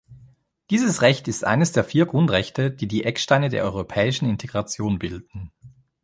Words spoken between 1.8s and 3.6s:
vier Grundrechte, die die Ecksteine